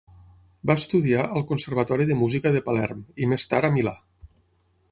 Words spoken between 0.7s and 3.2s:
estudiar al conservatori de música de Palerm